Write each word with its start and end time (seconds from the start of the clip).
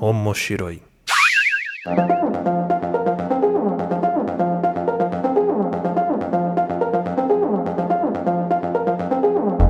Omoshiroi. 0.00 0.82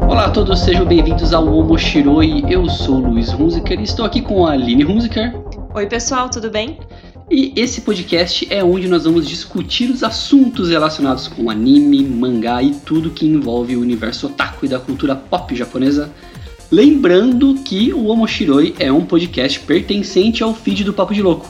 Olá 0.09 0.27
a 0.27 0.31
todos, 0.31 0.61
sejam 0.61 0.87
bem-vindos 0.87 1.35
ao 1.35 1.47
Omoshiroi. 1.47 2.45
Eu 2.49 2.69
sou 2.71 2.97
o 2.97 3.11
Luiz 3.11 3.33
Hunziker 3.35 3.79
e 3.79 3.83
estou 3.83 4.07
aqui 4.07 4.23
com 4.23 4.47
a 4.47 4.53
Aline 4.53 4.85
Hunziker. 4.85 5.35
Oi, 5.75 5.87
pessoal, 5.87 6.31
tudo 6.31 6.51
bem? 6.51 6.79
E 7.31 7.53
esse 7.57 7.83
podcast 7.83 8.47
é 8.51 8.65
onde 8.65 8.89
nós 8.89 9.05
vamos 9.05 9.29
discutir 9.29 9.91
os 9.91 10.03
assuntos 10.03 10.71
relacionados 10.71 11.29
com 11.29 11.51
anime, 11.51 12.03
mangá 12.03 12.63
e 12.63 12.75
tudo 12.75 13.11
que 13.11 13.27
envolve 13.27 13.77
o 13.77 13.81
universo 13.81 14.29
otaku 14.29 14.65
e 14.65 14.69
da 14.69 14.79
cultura 14.79 15.15
pop 15.15 15.55
japonesa. 15.55 16.11
Lembrando 16.71 17.55
que 17.57 17.93
o 17.93 18.07
Omoshiroi 18.07 18.75
é 18.79 18.91
um 18.91 19.05
podcast 19.05 19.61
pertencente 19.61 20.43
ao 20.43 20.55
feed 20.55 20.85
do 20.85 20.93
Papo 20.93 21.13
de 21.13 21.23
Louco. 21.23 21.47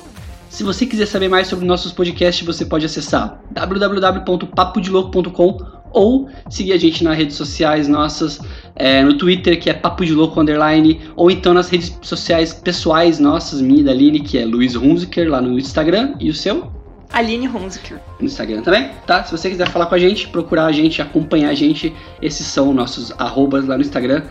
Se 0.50 0.62
você 0.62 0.86
quiser 0.86 1.06
saber 1.06 1.28
mais 1.28 1.46
sobre 1.46 1.64
nossos 1.64 1.92
podcasts, 1.92 2.44
você 2.44 2.64
pode 2.64 2.86
acessar 2.86 3.40
www.papodilouco.com 3.50 5.58
ou 5.92 6.28
seguir 6.50 6.72
a 6.72 6.76
gente 6.76 7.04
nas 7.04 7.16
redes 7.16 7.36
sociais 7.36 7.86
nossas, 7.86 8.40
é, 8.74 9.02
no 9.02 9.16
Twitter, 9.16 9.58
que 9.58 9.70
é 9.70 9.74
Papo 9.74 10.04
de 10.04 10.12
Louco 10.12 10.40
Underline, 10.40 11.00
ou 11.14 11.30
então 11.30 11.54
nas 11.54 11.70
redes 11.70 11.96
sociais 12.02 12.52
pessoais 12.52 13.20
nossas, 13.20 13.60
minha 13.60 13.80
e 13.80 13.84
da 13.84 13.92
Aline, 13.92 14.20
que 14.20 14.36
é 14.36 14.44
Luiz 14.44 14.74
Hunziker, 14.74 15.30
lá 15.30 15.40
no 15.40 15.58
Instagram, 15.58 16.14
e 16.18 16.28
o 16.28 16.34
seu? 16.34 16.72
Aline 17.12 17.46
Hunziker. 17.46 18.00
No 18.18 18.26
Instagram 18.26 18.62
também, 18.62 18.90
tá? 19.06 19.22
Se 19.22 19.30
você 19.30 19.48
quiser 19.48 19.68
falar 19.68 19.86
com 19.86 19.94
a 19.94 19.98
gente, 19.98 20.26
procurar 20.28 20.66
a 20.66 20.72
gente, 20.72 21.00
acompanhar 21.00 21.50
a 21.50 21.54
gente, 21.54 21.94
esses 22.20 22.44
são 22.44 22.74
nossos 22.74 23.12
arrobas 23.18 23.64
lá 23.66 23.76
no 23.76 23.82
Instagram. 23.82 24.24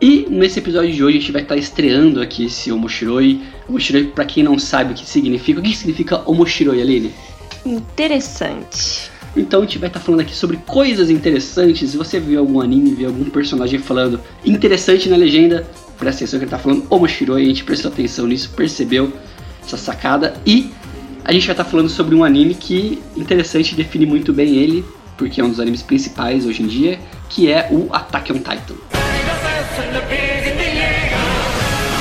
E 0.00 0.26
nesse 0.28 0.58
episódio 0.58 0.92
de 0.92 1.02
hoje 1.02 1.18
a 1.18 1.20
gente 1.20 1.32
vai 1.32 1.42
estar 1.42 1.56
estreando 1.56 2.20
aqui 2.20 2.46
esse 2.46 2.70
Omoshiroi. 2.72 3.40
Omoshiroi, 3.68 4.04
pra 4.04 4.24
quem 4.24 4.42
não 4.42 4.58
sabe 4.58 4.92
o 4.92 4.94
que 4.94 5.08
significa, 5.08 5.60
o 5.60 5.62
que 5.62 5.76
significa 5.76 6.22
Omoshiroi, 6.28 6.80
Aline? 6.80 7.12
Interessante. 7.64 9.10
Então 9.36 9.60
a 9.60 9.64
gente 9.64 9.78
vai 9.78 9.88
estar 9.88 10.00
falando 10.00 10.20
aqui 10.20 10.34
sobre 10.34 10.58
coisas 10.58 11.08
interessantes. 11.08 11.90
Se 11.90 11.96
você 11.96 12.20
viu 12.20 12.40
algum 12.40 12.60
anime, 12.60 12.94
viu 12.94 13.08
algum 13.08 13.24
personagem 13.30 13.78
falando 13.78 14.20
interessante 14.44 15.08
na 15.08 15.16
legenda, 15.16 15.66
presta 15.98 16.24
atenção 16.24 16.38
que 16.38 16.44
ele 16.44 16.54
está 16.54 16.58
falando 16.58 16.86
Omoshiroi, 16.90 17.42
a 17.42 17.46
gente 17.46 17.64
prestou 17.64 17.90
atenção 17.90 18.26
nisso, 18.26 18.50
percebeu 18.50 19.12
essa 19.64 19.76
sacada. 19.76 20.34
E 20.44 20.70
a 21.24 21.32
gente 21.32 21.46
vai 21.46 21.54
estar 21.54 21.64
falando 21.64 21.88
sobre 21.88 22.14
um 22.14 22.24
anime 22.24 22.54
que, 22.54 23.00
interessante, 23.16 23.74
define 23.74 24.04
muito 24.04 24.32
bem 24.32 24.56
ele, 24.56 24.84
porque 25.16 25.40
é 25.40 25.44
um 25.44 25.48
dos 25.48 25.60
animes 25.60 25.82
principais 25.82 26.44
hoje 26.44 26.62
em 26.62 26.66
dia, 26.66 26.98
que 27.30 27.48
é 27.50 27.68
o 27.70 27.88
Attack 27.94 28.32
on 28.32 28.38
Titan. 28.38 29.01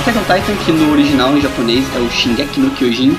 Attack 0.01 0.17
on 0.17 0.23
Titan, 0.23 0.65
que 0.65 0.71
no 0.73 0.91
original 0.91 1.37
em 1.37 1.41
japonês 1.41 1.85
é 1.95 1.99
o 1.99 2.09
Shingeki 2.09 2.59
no 2.59 2.71
Kyojin, 2.71 3.15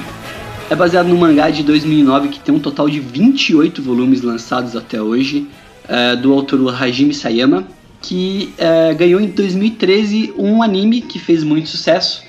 é 0.68 0.76
baseado 0.76 1.06
no 1.06 1.16
mangá 1.16 1.48
de 1.48 1.62
2009 1.62 2.28
que 2.28 2.40
tem 2.40 2.54
um 2.54 2.58
total 2.58 2.88
de 2.88 3.00
28 3.00 3.80
volumes 3.80 4.20
lançados 4.20 4.76
até 4.76 5.00
hoje, 5.00 5.46
é, 5.88 6.16
do 6.16 6.32
autor 6.32 6.74
Hajime 6.74 7.14
Sayama, 7.14 7.66
que 8.02 8.52
é, 8.58 8.92
ganhou 8.92 9.20
em 9.22 9.28
2013 9.28 10.34
um 10.36 10.62
anime 10.62 11.00
que 11.00 11.18
fez 11.18 11.42
muito 11.42 11.68
sucesso. 11.68 12.22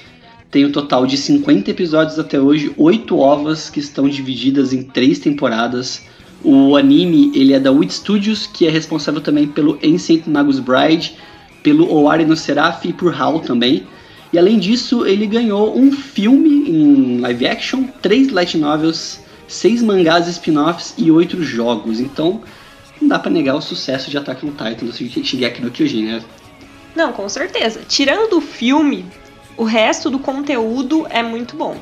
Tem 0.49 0.65
um 0.65 0.71
total 0.71 1.05
de 1.05 1.17
50 1.17 1.71
episódios 1.71 2.17
até 2.17 2.39
hoje, 2.39 2.71
8 2.77 3.17
ovas 3.17 3.69
que 3.69 3.79
estão 3.79 4.07
divididas 4.07 4.71
em 4.71 4.83
3 4.83 5.19
temporadas. 5.19 6.03
O 6.41 6.77
anime 6.77 7.31
ele 7.35 7.53
é 7.53 7.59
da 7.59 7.71
Wit 7.71 7.93
Studios, 7.93 8.47
que 8.47 8.65
é 8.65 8.69
responsável 8.69 9.19
também 9.19 9.47
pelo 9.47 9.77
Ancient 9.83 10.25
Magus 10.27 10.59
Bride, 10.59 11.15
pelo 11.63 11.89
Owari 11.89 12.25
no 12.25 12.35
Seraph 12.35 12.85
e 12.85 12.93
por 12.93 13.19
HAL 13.19 13.39
também. 13.39 13.87
E 14.31 14.37
além 14.37 14.59
disso, 14.59 15.05
ele 15.05 15.25
ganhou 15.25 15.77
um 15.77 15.91
filme 15.91 16.69
em 16.69 17.19
live 17.19 17.47
action, 17.47 17.85
três 18.01 18.31
light 18.31 18.57
novels, 18.57 19.19
seis 19.47 19.81
mangás 19.81 20.27
spin-offs 20.27 20.93
e 20.97 21.09
oito 21.09 21.41
jogos. 21.41 21.99
Então, 21.99 22.41
não 22.99 23.07
dá 23.07 23.17
pra 23.17 23.31
negar 23.31 23.55
o 23.55 23.61
sucesso 23.61 24.11
de 24.11 24.17
Attack 24.17 24.45
on 24.45 24.49
Titan 24.49 24.85
do 24.85 24.91
Shingeki 24.93 25.61
no 25.61 25.71
Kyojin, 25.71 26.05
né? 26.05 26.23
Não, 26.95 27.13
com 27.13 27.27
certeza. 27.29 27.81
Tirando 27.87 28.37
o 28.37 28.41
filme, 28.41 29.05
o 29.55 29.63
resto 29.63 30.09
do 30.09 30.19
conteúdo 30.19 31.05
é 31.09 31.23
muito 31.23 31.55
bom. 31.55 31.77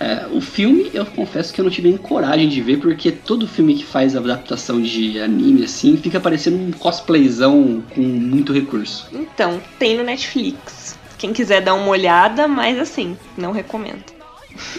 É, 0.00 0.26
o 0.30 0.40
filme, 0.40 0.90
eu 0.94 1.04
confesso 1.04 1.52
que 1.52 1.60
eu 1.60 1.64
não 1.64 1.70
tive 1.70 1.88
nem 1.88 1.98
coragem 1.98 2.48
de 2.48 2.60
ver, 2.60 2.78
porque 2.78 3.10
todo 3.10 3.48
filme 3.48 3.74
que 3.74 3.84
faz 3.84 4.14
adaptação 4.14 4.80
de 4.80 5.20
anime 5.20 5.64
assim 5.64 5.96
fica 5.96 6.20
parecendo 6.20 6.56
um 6.56 6.70
cosplayzão 6.70 7.82
com 7.94 8.00
muito 8.00 8.52
recurso. 8.52 9.08
Então, 9.12 9.60
tem 9.78 9.96
no 9.96 10.04
Netflix. 10.04 10.96
Quem 11.18 11.32
quiser 11.32 11.60
dar 11.60 11.74
uma 11.74 11.88
olhada, 11.88 12.46
mas 12.46 12.78
assim, 12.78 13.16
não 13.36 13.50
recomendo. 13.50 14.04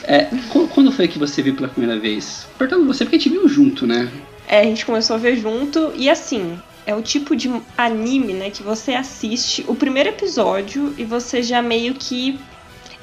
É, 0.04 0.28
quando 0.74 0.92
foi 0.92 1.08
que 1.08 1.20
você 1.20 1.42
viu 1.42 1.56
pela 1.56 1.68
primeira 1.68 2.00
vez? 2.00 2.48
Perguntando 2.58 2.88
você, 2.88 3.04
porque 3.04 3.18
a 3.18 3.20
gente 3.20 3.30
viu 3.30 3.48
junto, 3.48 3.86
né? 3.86 4.10
É, 4.48 4.62
a 4.62 4.64
gente 4.64 4.86
começou 4.86 5.16
a 5.16 5.20
ver 5.20 5.36
junto 5.36 5.92
e 5.96 6.10
assim, 6.10 6.58
é 6.86 6.96
o 6.96 7.02
tipo 7.02 7.36
de 7.36 7.52
anime, 7.78 8.34
né, 8.34 8.50
que 8.50 8.64
você 8.64 8.94
assiste 8.94 9.64
o 9.68 9.76
primeiro 9.76 10.10
episódio 10.10 10.94
e 10.98 11.04
você 11.04 11.44
já 11.44 11.62
meio 11.62 11.94
que 11.94 12.40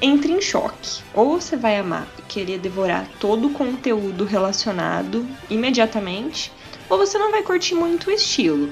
entra 0.01 0.31
em 0.31 0.41
choque. 0.41 1.01
Ou 1.13 1.39
você 1.39 1.55
vai 1.55 1.77
amar 1.77 2.07
e 2.17 2.21
querer 2.23 2.59
devorar 2.59 3.07
todo 3.19 3.47
o 3.47 3.53
conteúdo 3.53 4.25
relacionado 4.25 5.25
imediatamente, 5.49 6.51
ou 6.89 6.97
você 6.97 7.17
não 7.17 7.31
vai 7.31 7.43
curtir 7.43 7.75
muito 7.75 8.09
o 8.09 8.11
estilo. 8.11 8.71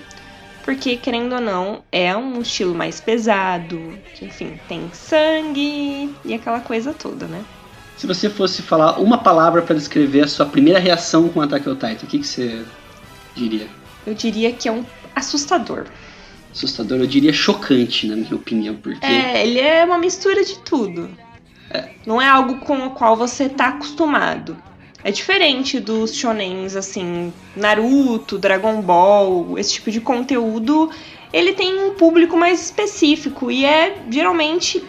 Porque, 0.63 0.97
querendo 0.97 1.33
ou 1.33 1.41
não, 1.41 1.83
é 1.91 2.15
um 2.17 2.41
estilo 2.41 2.73
mais 2.73 2.99
pesado, 2.99 3.99
que, 4.15 4.25
enfim, 4.25 4.59
tem 4.67 4.89
sangue 4.93 6.11
e 6.25 6.33
aquela 6.33 6.59
coisa 6.59 6.91
toda, 6.91 7.27
né? 7.27 7.43
Se 7.97 8.07
você 8.07 8.29
fosse 8.29 8.61
falar 8.61 8.99
uma 8.99 9.19
palavra 9.19 9.61
para 9.61 9.75
descrever 9.75 10.21
a 10.21 10.27
sua 10.27 10.45
primeira 10.45 10.79
reação 10.79 11.29
com 11.29 11.39
Attack 11.39 11.69
on 11.69 11.75
Titan, 11.75 12.05
o 12.05 12.07
que, 12.07 12.19
que 12.19 12.27
você 12.27 12.65
diria? 13.35 13.67
Eu 14.07 14.15
diria 14.15 14.51
que 14.51 14.67
é 14.67 14.71
um 14.71 14.83
assustador. 15.15 15.85
Assustador, 16.55 16.99
eu 16.99 17.07
diria 17.07 17.33
chocante, 17.33 18.07
na 18.07 18.15
minha 18.15 18.33
opinião, 18.33 18.75
porque... 18.75 19.05
É, 19.05 19.45
ele 19.45 19.59
é 19.59 19.83
uma 19.83 19.97
mistura 19.97 20.41
de 20.41 20.57
tudo. 20.59 21.09
É. 21.69 21.89
Não 22.05 22.21
é 22.21 22.29
algo 22.29 22.59
com 22.59 22.87
o 22.87 22.91
qual 22.91 23.17
você 23.17 23.49
tá 23.49 23.67
acostumado. 23.67 24.55
É 25.03 25.11
diferente 25.11 25.81
dos 25.81 26.15
shonens, 26.15 26.77
assim, 26.77 27.33
Naruto, 27.57 28.37
Dragon 28.37 28.81
Ball, 28.81 29.59
esse 29.59 29.73
tipo 29.73 29.91
de 29.91 29.99
conteúdo. 29.99 30.89
Ele 31.33 31.51
tem 31.51 31.77
um 31.77 31.93
público 31.93 32.37
mais 32.37 32.63
específico 32.63 33.51
e 33.51 33.65
é 33.65 33.97
geralmente 34.09 34.81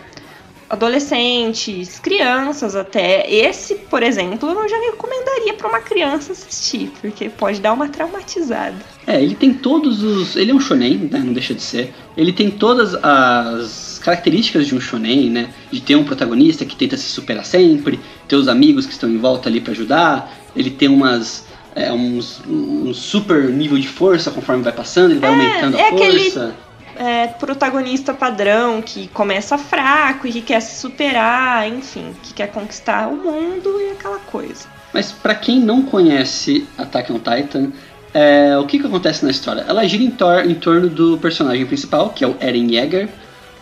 adolescentes, 0.68 1.98
crianças 1.98 2.74
até. 2.74 3.30
Esse, 3.32 3.74
por 3.74 4.02
exemplo, 4.02 4.48
eu 4.50 4.68
já 4.68 4.76
recomendaria 4.90 5.54
para 5.54 5.68
uma 5.68 5.80
criança 5.80 6.32
assistir, 6.32 6.90
porque 7.00 7.28
pode 7.28 7.60
dar 7.60 7.72
uma 7.72 7.88
traumatizada. 7.88 8.74
É, 9.06 9.22
ele 9.22 9.34
tem 9.34 9.52
todos 9.54 10.02
os. 10.02 10.36
Ele 10.36 10.50
é 10.50 10.54
um 10.54 10.60
shonen, 10.60 11.08
né? 11.10 11.18
Não 11.24 11.32
deixa 11.32 11.54
de 11.54 11.62
ser. 11.62 11.94
Ele 12.16 12.32
tem 12.32 12.50
todas 12.50 12.94
as 13.02 14.00
características 14.02 14.66
de 14.66 14.74
um 14.74 14.80
shonen, 14.80 15.30
né? 15.30 15.50
De 15.70 15.80
ter 15.80 15.96
um 15.96 16.04
protagonista 16.04 16.64
que 16.64 16.74
tenta 16.76 16.96
se 16.96 17.04
superar 17.08 17.44
sempre, 17.44 18.00
ter 18.26 18.36
os 18.36 18.48
amigos 18.48 18.86
que 18.86 18.92
estão 18.92 19.08
em 19.08 19.18
volta 19.18 19.48
ali 19.48 19.60
para 19.60 19.72
ajudar. 19.72 20.32
Ele 20.54 20.70
tem 20.70 20.88
umas. 20.88 21.44
É, 21.74 21.92
uns, 21.92 22.40
um 22.48 22.94
super 22.94 23.50
nível 23.50 23.78
de 23.78 23.86
força 23.86 24.30
conforme 24.30 24.62
vai 24.62 24.72
passando, 24.72 25.10
ele 25.10 25.20
vai 25.20 25.28
É, 25.30 25.34
aumentando 25.34 25.76
a 25.76 25.80
é 25.80 25.88
aquele- 25.90 26.20
força. 26.30 26.54
É, 26.98 27.26
protagonista 27.28 28.14
padrão 28.14 28.80
que 28.80 29.08
começa 29.08 29.58
fraco 29.58 30.26
e 30.26 30.32
que 30.32 30.40
quer 30.42 30.60
se 30.60 30.80
superar, 30.80 31.68
enfim, 31.68 32.12
que 32.22 32.32
quer 32.32 32.48
conquistar 32.48 33.08
o 33.08 33.16
mundo 33.16 33.80
e 33.80 33.90
aquela 33.90 34.18
coisa. 34.18 34.66
Mas 34.94 35.12
pra 35.12 35.34
quem 35.34 35.60
não 35.60 35.82
conhece 35.82 36.66
Attack 36.78 37.12
on 37.12 37.18
Titan, 37.18 37.70
é, 38.14 38.56
o 38.56 38.64
que, 38.64 38.78
que 38.78 38.86
acontece 38.86 39.24
na 39.24 39.30
história? 39.30 39.64
Ela 39.68 39.86
gira 39.86 40.02
em, 40.02 40.10
tor- 40.10 40.46
em 40.48 40.54
torno 40.54 40.88
do 40.88 41.18
personagem 41.18 41.66
principal, 41.66 42.10
que 42.10 42.24
é 42.24 42.26
o 42.26 42.34
Eren 42.40 42.72
Yeager. 42.72 43.08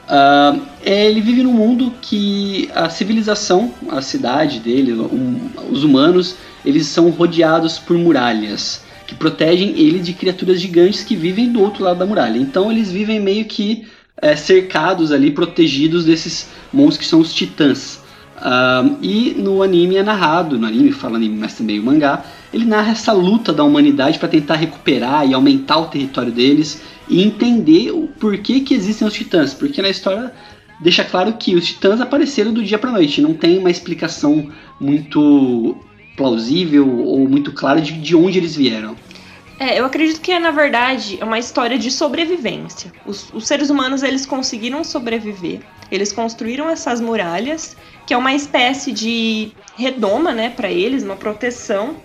Ah, 0.07 0.55
ele 0.83 1.21
vive 1.21 1.43
num 1.43 1.53
mundo 1.53 1.93
que 2.03 2.71
a 2.75 2.89
civilização, 2.91 3.73
a 3.91 4.01
cidade 4.03 4.61
dele, 4.61 4.93
um- 4.93 5.51
os 5.71 5.83
humanos, 5.83 6.37
eles 6.65 6.87
são 6.87 7.09
rodeados 7.11 7.79
por 7.79 7.97
muralhas 7.97 8.84
que 9.07 9.15
protegem 9.15 9.79
ele 9.79 9.99
de 9.99 10.13
criaturas 10.13 10.61
gigantes 10.61 11.03
que 11.03 11.15
vivem 11.15 11.51
do 11.51 11.61
outro 11.61 11.85
lado 11.85 11.99
da 11.99 12.07
muralha. 12.07 12.39
Então 12.39 12.71
eles 12.71 12.91
vivem 12.91 13.21
meio 13.21 13.45
que 13.45 13.87
é, 14.21 14.37
cercados 14.37 15.13
ali, 15.13 15.31
protegidos 15.31 16.05
desses 16.05 16.49
monstros 16.73 16.99
que 16.99 17.07
são 17.07 17.21
os 17.21 17.35
titãs. 17.35 18.03
Ah, 18.37 18.85
e 19.01 19.35
no 19.37 19.63
anime 19.63 19.97
é 19.97 20.03
narrado, 20.03 20.59
no 20.59 20.67
anime 20.67 20.93
fala 20.93 21.17
anime, 21.17 21.39
mas 21.39 21.55
também 21.55 21.79
o 21.79 21.83
mangá, 21.83 22.25
ele 22.53 22.65
narra 22.65 22.93
essa 22.93 23.13
luta 23.13 23.53
da 23.53 23.65
humanidade 23.65 24.19
para 24.19 24.29
tentar 24.29 24.57
recuperar 24.57 25.27
e 25.29 25.35
aumentar 25.35 25.79
o 25.79 25.87
território 25.87 26.33
deles 26.33 26.83
e 27.09 27.23
entender 27.23 27.91
o 27.91 28.09
porquê 28.19 28.61
que 28.61 28.75
existem 28.75 29.07
os 29.07 29.15
titãs, 29.15 29.55
porque 29.55 29.81
na 29.81 29.89
história 29.89 30.33
deixa 30.81 31.05
claro 31.05 31.33
que 31.35 31.55
os 31.55 31.67
titãs 31.67 32.01
apareceram 32.01 32.53
do 32.53 32.63
dia 32.63 32.79
para 32.79 32.91
noite, 32.91 33.21
não 33.21 33.35
tem 33.35 33.59
uma 33.59 33.71
explicação 33.71 34.51
muito 34.81 35.77
plausível 36.17 36.89
ou 36.89 37.29
muito 37.29 37.53
clara 37.53 37.81
de, 37.81 37.93
de 37.93 38.15
onde 38.15 38.39
eles 38.39 38.55
vieram. 38.55 38.97
É, 39.59 39.79
eu 39.79 39.87
acredito 39.87 40.21
que 40.21 40.37
na 40.39 40.51
verdade 40.51 41.17
é 41.21 41.25
uma 41.25 41.39
história 41.39 41.79
de 41.79 41.91
sobrevivência. 41.91 42.93
Os, 43.07 43.33
os 43.33 43.47
seres 43.47 43.71
humanos 43.71 44.03
eles 44.03 44.27
conseguiram 44.27 44.83
sobreviver. 44.83 45.61
Eles 45.91 46.13
construíram 46.13 46.69
essas 46.69 47.01
muralhas, 47.01 47.77
que 48.07 48.13
é 48.13 48.17
uma 48.17 48.35
espécie 48.35 48.91
de 48.91 49.53
redoma, 49.77 50.33
né, 50.33 50.51
para 50.51 50.71
eles, 50.71 51.05
uma 51.05 51.17
proteção. 51.17 51.97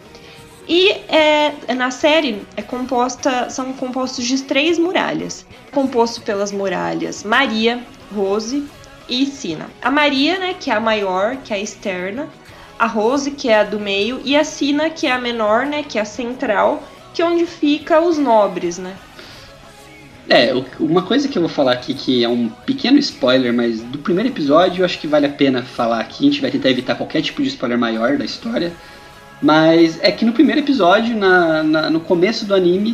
E 0.68 0.92
é, 1.08 1.74
na 1.74 1.90
série 1.90 2.44
é 2.56 2.62
composta, 2.62 3.50
são 3.50 3.74
compostos 3.74 4.26
de 4.26 4.44
três 4.44 4.78
muralhas, 4.78 5.46
composto 5.72 6.22
pelas 6.22 6.52
muralhas 6.52 7.24
Maria, 7.24 7.84
Rose 8.14 8.64
e 9.10 9.26
Sina. 9.26 9.68
A 9.82 9.90
Maria, 9.90 10.38
né, 10.38 10.54
que 10.60 10.70
é 10.70 10.76
a 10.76 10.80
maior, 10.80 11.38
que 11.38 11.52
é 11.52 11.56
a 11.56 11.60
externa, 11.60 12.30
a 12.80 12.88
Rose, 12.88 13.32
que 13.32 13.50
é 13.50 13.60
a 13.60 13.64
do 13.64 13.80
meio, 13.80 14.22
e 14.24 14.36
a 14.38 14.44
Sina, 14.44 14.90
que 14.90 15.06
é 15.06 15.12
a 15.12 15.20
menor, 15.20 15.66
né, 15.66 15.84
que 15.84 16.00
é 16.00 16.02
a 16.02 16.06
central, 16.06 16.82
que 17.14 17.22
é 17.22 17.26
onde 17.26 17.46
fica 17.46 18.00
os 18.00 18.18
nobres, 18.18 18.78
né? 18.78 18.96
É, 20.30 20.54
uma 20.80 21.02
coisa 21.02 21.28
que 21.28 21.38
eu 21.38 21.42
vou 21.42 21.50
falar 21.50 21.72
aqui 21.72 21.94
que 21.96 22.24
é 22.24 22.30
um 22.30 22.50
pequeno 22.50 23.00
spoiler, 23.00 23.52
mas 23.52 23.82
do 23.82 23.98
primeiro 23.98 24.30
episódio 24.30 24.82
eu 24.82 24.86
acho 24.86 25.00
que 25.00 25.08
vale 25.08 25.26
a 25.26 25.30
pena 25.30 25.64
falar 25.64 26.00
aqui. 26.00 26.28
A 26.28 26.30
gente 26.30 26.40
vai 26.40 26.52
tentar 26.52 26.70
evitar 26.70 26.94
qualquer 26.94 27.24
tipo 27.24 27.42
de 27.42 27.48
spoiler 27.48 27.80
maior 27.80 28.16
da 28.16 28.24
história. 28.24 28.72
Mas 29.42 29.98
é 30.04 30.12
que 30.12 30.26
no 30.26 30.32
primeiro 30.32 30.62
episódio, 30.62 31.18
na, 31.18 31.64
na 31.64 31.90
no 31.90 32.00
começo 32.00 32.46
do 32.46 32.54
anime 32.54 32.92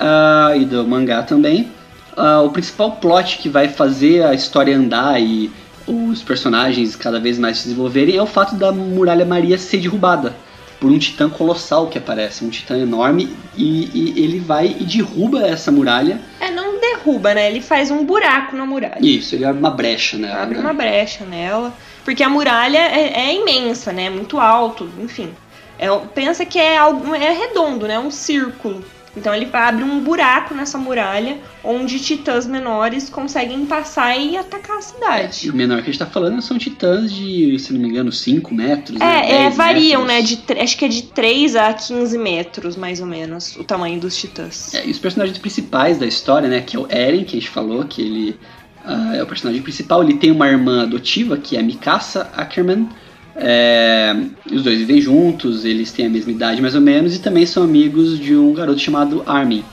uh, 0.00 0.56
e 0.56 0.64
do 0.64 0.86
mangá 0.86 1.22
também, 1.22 1.70
uh, 2.16 2.46
o 2.46 2.50
principal 2.50 2.92
plot 2.92 3.36
que 3.38 3.50
vai 3.50 3.68
fazer 3.68 4.24
a 4.24 4.32
história 4.32 4.74
andar 4.74 5.20
e 5.20 5.50
os 5.90 6.22
personagens 6.22 6.94
cada 6.96 7.18
vez 7.18 7.38
mais 7.38 7.58
se 7.58 7.64
desenvolverem 7.64 8.16
é 8.16 8.22
o 8.22 8.26
fato 8.26 8.54
da 8.54 8.70
Muralha 8.72 9.24
Maria 9.24 9.58
ser 9.58 9.78
derrubada 9.78 10.34
por 10.80 10.90
um 10.90 10.98
titã 10.98 11.28
colossal 11.28 11.88
que 11.88 11.98
aparece, 11.98 12.42
um 12.42 12.48
titã 12.48 12.78
enorme, 12.78 13.36
e, 13.54 13.90
e, 13.92 14.24
ele 14.24 14.40
vai 14.40 14.74
e 14.80 14.84
derruba 14.84 15.46
essa 15.46 15.70
muralha. 15.70 16.18
É, 16.40 16.50
não 16.50 16.80
derruba, 16.80 17.34
né? 17.34 17.50
Ele 17.50 17.60
faz 17.60 17.90
um 17.90 18.04
buraco 18.04 18.56
na 18.56 18.64
muralha. 18.64 18.98
Isso, 18.98 19.34
ele 19.34 19.44
abre 19.44 19.60
uma 19.60 19.70
brecha 19.70 20.16
nela. 20.16 20.42
Abre 20.42 20.56
né? 20.56 20.64
uma 20.64 20.72
brecha 20.72 21.24
nela. 21.26 21.74
Porque 22.02 22.22
a 22.22 22.30
muralha 22.30 22.78
é, 22.78 23.28
é 23.28 23.34
imensa, 23.34 23.92
né? 23.92 24.06
É 24.06 24.10
muito 24.10 24.40
alto, 24.40 24.88
enfim. 24.98 25.30
É, 25.78 25.88
pensa 26.14 26.46
que 26.46 26.58
é 26.58 26.78
algo 26.78 27.14
é 27.14 27.30
redondo, 27.30 27.86
né? 27.86 27.98
Um 27.98 28.10
círculo. 28.10 28.82
Então 29.16 29.34
ele 29.34 29.48
abre 29.52 29.82
um 29.82 30.00
buraco 30.00 30.54
nessa 30.54 30.78
muralha 30.78 31.38
onde 31.64 31.98
titãs 31.98 32.46
menores 32.46 33.10
conseguem 33.10 33.66
passar 33.66 34.16
e 34.16 34.36
atacar 34.36 34.78
a 34.78 34.82
cidade. 34.82 35.46
E 35.46 35.50
o 35.50 35.54
menor 35.54 35.82
que 35.82 35.90
a 35.90 35.92
gente 35.92 35.98
tá 35.98 36.06
falando 36.06 36.40
são 36.40 36.56
titãs 36.56 37.12
de, 37.12 37.58
se 37.58 37.72
não 37.72 37.80
me 37.80 37.88
engano, 37.88 38.12
5 38.12 38.54
metros. 38.54 39.00
É, 39.00 39.04
né? 39.04 39.44
é 39.46 39.50
variam, 39.50 40.04
metros. 40.04 40.38
né? 40.38 40.54
De, 40.54 40.60
acho 40.60 40.76
que 40.76 40.84
é 40.84 40.88
de 40.88 41.02
3 41.02 41.56
a 41.56 41.72
15 41.72 42.18
metros, 42.18 42.76
mais 42.76 43.00
ou 43.00 43.06
menos, 43.06 43.56
o 43.56 43.64
tamanho 43.64 43.98
dos 43.98 44.16
titãs. 44.16 44.74
É, 44.74 44.86
e 44.86 44.90
os 44.90 44.98
personagens 44.98 45.38
principais 45.38 45.98
da 45.98 46.06
história, 46.06 46.48
né? 46.48 46.60
Que 46.60 46.76
é 46.76 46.80
o 46.80 46.86
Eren, 46.88 47.24
que 47.24 47.36
a 47.36 47.40
gente 47.40 47.50
falou, 47.50 47.84
que 47.84 48.00
ele 48.00 48.38
uh, 48.84 49.14
é 49.14 49.22
o 49.22 49.26
personagem 49.26 49.60
principal. 49.62 50.02
Ele 50.02 50.14
tem 50.14 50.30
uma 50.30 50.48
irmã 50.48 50.82
adotiva, 50.84 51.36
que 51.36 51.56
é 51.56 51.60
a 51.60 51.62
Mikasa 51.62 52.30
Ackerman. 52.34 52.88
É, 53.36 54.16
os 54.50 54.62
dois 54.62 54.78
vivem 54.78 55.00
juntos, 55.00 55.64
eles 55.64 55.92
têm 55.92 56.06
a 56.06 56.10
mesma 56.10 56.32
idade 56.32 56.60
mais 56.60 56.74
ou 56.74 56.80
menos, 56.80 57.14
e 57.14 57.20
também 57.20 57.46
são 57.46 57.62
amigos 57.62 58.18
de 58.18 58.34
um 58.36 58.52
garoto 58.52 58.78
chamado 58.80 59.22
Armin. 59.26 59.64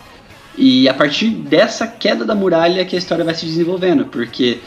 E 0.57 0.89
a 0.89 0.93
partir 0.93 1.29
dessa 1.29 1.85
queda 1.85 2.25
da 2.25 2.33
muralha 2.33 2.83
que 2.85 2.95
a 2.95 2.99
história 2.99 3.23
vai 3.23 3.35
se 3.35 3.45
desenvolvendo, 3.45 4.05
porque 4.05 4.59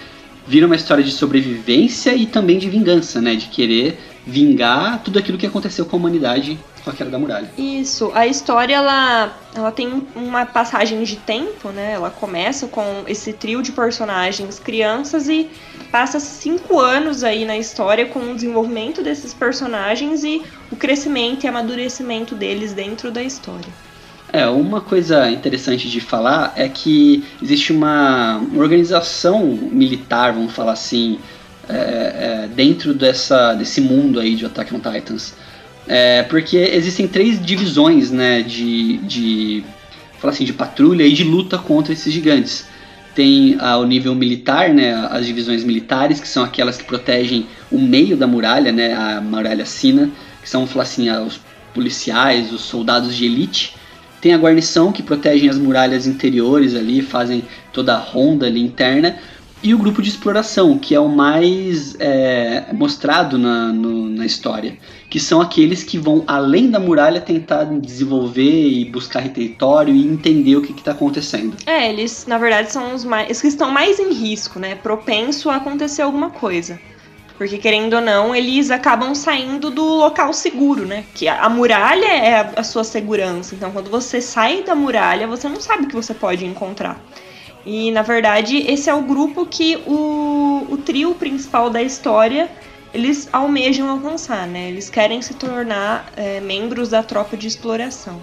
vira 0.46 0.66
uma 0.66 0.76
história 0.76 1.02
de 1.02 1.10
sobrevivência 1.10 2.14
e 2.14 2.26
também 2.26 2.58
de 2.58 2.69
vingança, 2.69 3.20
né? 3.20 3.34
De 3.34 3.46
querer 3.46 3.98
vingar 4.26 5.02
tudo 5.02 5.19
aquilo 5.19 5.38
que 5.38 5.46
aconteceu 5.46 5.84
com 5.84 5.96
a 5.96 5.98
humanidade 5.98 6.58
a 6.87 6.93
queda 6.93 7.11
da 7.11 7.19
muralha. 7.19 7.50
Isso, 7.59 8.11
a 8.15 8.27
história 8.27 8.75
ela, 8.75 9.37
ela 9.55 9.71
tem 9.71 10.06
uma 10.15 10.47
passagem 10.47 11.03
de 11.03 11.17
tempo, 11.17 11.69
né? 11.71 11.93
Ela 11.93 12.11
começa 12.11 12.67
com 12.67 13.05
esse 13.06 13.32
trio 13.32 13.62
de 13.62 13.73
personagens 13.73 14.59
crianças 14.59 15.29
e 15.29 15.50
passa 15.91 16.19
cinco 16.21 16.79
anos 16.79 17.23
aí 17.23 17.44
na 17.44 17.56
história 17.56 18.06
com 18.06 18.32
o 18.32 18.35
desenvolvimento 18.35 19.03
desses 19.03 19.35
personagens 19.35 20.25
e 20.25 20.43
o 20.71 20.77
crescimento 20.77 21.44
e 21.44 21.49
amadurecimento 21.49 22.35
deles 22.35 22.73
dentro 22.73 23.11
da 23.11 23.23
história. 23.23 23.69
É, 24.32 24.47
uma 24.47 24.81
coisa 24.81 25.29
interessante 25.29 25.88
de 25.88 26.00
falar 26.00 26.53
é 26.55 26.69
que 26.69 27.25
existe 27.43 27.73
uma, 27.73 28.41
organização 28.56 29.44
militar, 29.44 30.32
vamos 30.32 30.53
falar 30.53 30.73
assim, 30.73 31.19
é, 31.69 31.75
é, 31.75 32.49
dentro 32.55 32.94
dessa, 32.94 33.55
desse 33.55 33.81
mundo 33.81 34.21
aí 34.21 34.37
de 34.37 34.47
Attack 34.47 34.73
on 34.75 34.79
Titans. 34.79 35.35
É, 35.92 36.22
porque 36.22 36.56
existem 36.56 37.08
três 37.08 37.44
divisões 37.44 38.12
né, 38.12 38.42
de, 38.42 38.98
de, 38.98 39.64
assim, 40.22 40.44
de 40.44 40.52
patrulha 40.52 41.02
e 41.02 41.12
de 41.12 41.25
luta 41.25 41.58
contra 41.58 41.92
esses 41.92 42.14
gigantes. 42.14 42.64
Tem 43.12 43.56
ah, 43.58 43.76
o 43.76 43.84
nível 43.84 44.14
militar, 44.14 44.69
né, 44.72 44.94
as 45.10 45.26
divisões 45.26 45.64
militares, 45.64 46.20
que 46.20 46.28
são 46.28 46.44
aquelas 46.44 46.78
que 46.78 46.84
protegem 46.84 47.48
o 47.72 47.76
meio 47.76 48.16
da 48.16 48.25
muralha, 48.25 48.70
né, 48.70 48.94
a 48.94 49.20
muralha 49.20 49.66
Sina, 49.66 50.08
que 50.40 50.48
são 50.48 50.64
assim, 50.78 51.08
ah, 51.08 51.22
os 51.22 51.40
policiais, 51.75 52.52
os 52.52 52.60
soldados 52.60 53.16
de 53.16 53.25
elite. 53.25 53.75
Tem 54.20 54.32
a 54.32 54.38
guarnição, 54.38 54.93
que 54.93 55.02
protegem 55.02 55.48
as 55.48 55.58
muralhas 55.58 56.06
interiores 56.06 56.76
ali, 56.76 57.02
fazem 57.02 57.43
toda 57.72 57.94
a 57.94 57.98
ronda 57.98 58.46
ali 58.46 58.60
interna 58.60 59.19
e 59.62 59.74
o 59.74 59.78
grupo 59.78 60.00
de 60.00 60.08
exploração, 60.08 60.78
que 60.78 60.94
é 60.94 61.00
o 61.00 61.08
mais 61.08 61.94
é, 61.98 62.66
mostrado 62.72 63.36
na, 63.36 63.72
no, 63.72 64.08
na 64.08 64.24
história, 64.24 64.78
que 65.10 65.20
são 65.20 65.40
aqueles 65.40 65.82
que 65.82 65.98
vão 65.98 66.24
além 66.26 66.70
da 66.70 66.80
muralha 66.80 67.20
tentar 67.20 67.64
desenvolver 67.64 68.68
e 68.68 68.84
buscar 68.86 69.28
território 69.28 69.94
e 69.94 70.06
entender 70.06 70.56
o 70.56 70.62
que 70.62 70.72
está 70.72 70.92
acontecendo. 70.92 71.56
É, 71.66 71.90
eles 71.90 72.26
na 72.26 72.38
verdade 72.38 72.72
são 72.72 72.94
os 72.94 73.04
mais, 73.04 73.30
os 73.30 73.40
que 73.40 73.48
estão 73.48 73.70
mais 73.70 73.98
em 73.98 74.12
risco, 74.12 74.58
né? 74.58 74.74
Propenso 74.74 75.50
a 75.50 75.56
acontecer 75.56 76.02
alguma 76.02 76.30
coisa. 76.30 76.80
Porque 77.36 77.56
querendo 77.56 77.94
ou 77.94 78.02
não, 78.02 78.34
eles 78.34 78.70
acabam 78.70 79.14
saindo 79.14 79.70
do 79.70 79.82
local 79.82 80.30
seguro, 80.32 80.84
né? 80.84 81.04
Que 81.14 81.26
a, 81.26 81.48
muralha 81.48 82.04
é 82.06 82.34
a, 82.34 82.52
a 82.56 82.62
sua 82.62 82.84
segurança. 82.84 83.54
Então, 83.54 83.70
quando 83.70 83.90
você 83.90 84.20
sai 84.20 84.62
da 84.62 84.74
muralha, 84.74 85.26
você 85.26 85.48
não 85.48 85.58
sabe 85.58 85.84
o 85.84 85.88
que 85.88 85.94
você 85.94 86.12
pode 86.12 86.44
encontrar. 86.44 87.02
E 87.64 87.90
na 87.90 88.02
verdade, 88.02 88.56
esse 88.56 88.88
é 88.88 88.94
o 88.94 89.02
grupo 89.02 89.44
que 89.46 89.76
o, 89.86 90.66
o 90.70 90.76
trio 90.78 91.14
principal 91.14 91.70
da 91.70 91.82
história 91.82 92.48
eles 92.92 93.28
almejam 93.32 93.88
alcançar, 93.88 94.46
né? 94.46 94.68
Eles 94.68 94.90
querem 94.90 95.22
se 95.22 95.34
tornar 95.34 96.12
é, 96.16 96.40
membros 96.40 96.88
da 96.88 97.02
tropa 97.02 97.36
de 97.36 97.46
exploração. 97.46 98.20